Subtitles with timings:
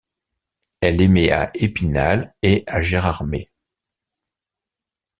[0.79, 3.51] Elle émet à Épinal et à Gérardmer.